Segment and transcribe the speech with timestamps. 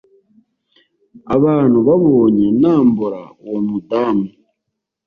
[1.35, 4.27] abantu babonye nambura uwo mudamu